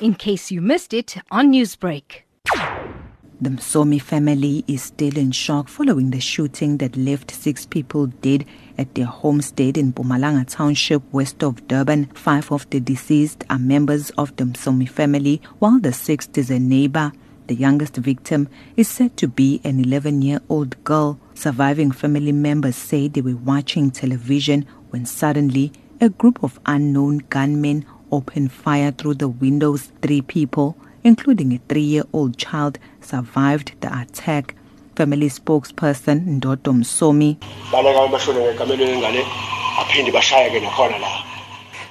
[0.00, 2.22] in case you missed it on Newsbreak.
[3.38, 8.46] The Msomi family is still in shock following the shooting that left six people dead
[8.78, 12.06] at their homestead in Mpumalanga Township, west of Durban.
[12.14, 16.58] Five of the deceased are members of the Msomi family, while the sixth is a
[16.58, 17.12] neighbor.
[17.48, 21.20] The youngest victim is said to be an 11 year old girl.
[21.34, 27.84] Surviving family members say they were watching television when suddenly a group of unknown gunmen
[28.10, 29.92] opened fire through the windows.
[30.02, 34.56] Three people including a three year old child, survived the attack.
[34.96, 37.36] Family spokesperson Ndoto Msomi.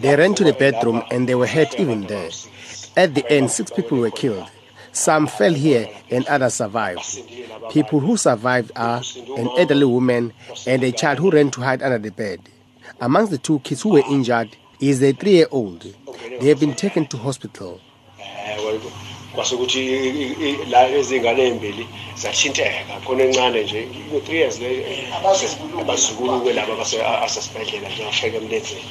[0.00, 2.30] They ran to the bedroom and they were hurt even there.
[2.96, 4.48] At the end, six people were killed.
[4.92, 7.00] Some fell here and others survived.
[7.70, 9.02] People who survived are
[9.36, 10.32] an elderly woman
[10.66, 12.40] and a child who ran to hide under the bed.
[13.00, 15.86] Amongst the two kids who were injured is a three year old.
[16.40, 17.80] They have been taken to hospital.
[19.34, 23.88] kwasukuthi la ezingane ezimbili zathinteka khona encane nje
[24.24, 24.60] three years
[25.80, 26.72] abazukulu kwelaba
[27.22, 28.84] asesibhedlela njengafika emlenzeni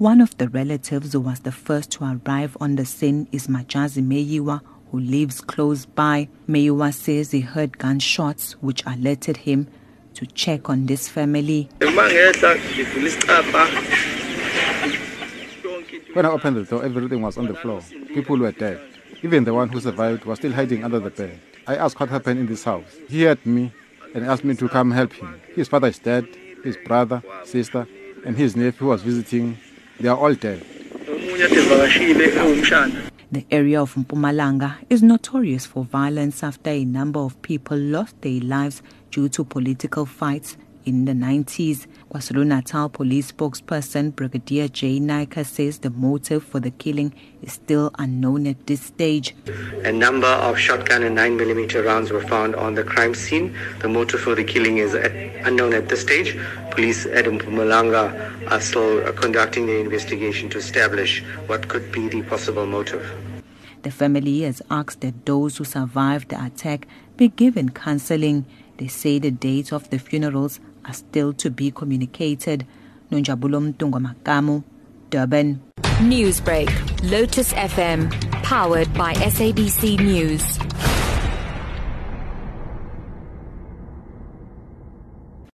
[0.00, 4.02] One of the relatives who was the first to arrive on the scene is Majazi
[4.02, 4.60] Meyiwa,
[4.90, 6.28] who lives close by.
[6.48, 9.68] Meyiwa says he heard gunshots which alerted him
[10.14, 11.68] to check on this family.
[16.14, 17.80] When I opened the door, everything was on the floor.
[18.06, 18.80] People were dead.
[19.24, 21.40] Even the one who survived was still hiding under the bed.
[21.66, 22.84] I asked what happened in this house.
[23.08, 23.72] He heard me
[24.14, 25.40] and asked me to come help him.
[25.56, 26.28] His father is dead,
[26.62, 27.88] his brother, sister,
[28.24, 29.58] and his nephew was visiting.
[29.98, 30.64] They are all dead.
[33.32, 38.40] The area of Mpumalanga is notorious for violence after a number of people lost their
[38.40, 41.86] lives due to political fights in the 90s.
[42.12, 48.46] KwaZulu-Natal police spokesperson Brigadier Jay Naicker says the motive for the killing is still unknown
[48.46, 49.34] at this stage.
[49.84, 53.56] A number of shotgun and 9mm rounds were found on the crime scene.
[53.80, 55.08] The motive for the killing is uh,
[55.44, 56.38] unknown at this stage.
[56.70, 62.22] Police at Mpumalanga are still uh, conducting the investigation to establish what could be the
[62.22, 63.10] possible motive.
[63.82, 68.46] The family has asked that those who survived the attack be given counseling.
[68.78, 72.66] They say the dates of the funerals are still to be communicated.
[73.10, 74.62] Nonjabulo Makamu,
[75.10, 75.60] Durban.
[76.00, 76.70] Newsbreak,
[77.10, 78.10] Lotus FM,
[78.42, 80.63] powered by SABC News.